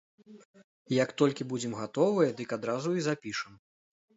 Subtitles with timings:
[1.03, 3.53] Як толькі будзем гатовыя, дык адразу і запішам.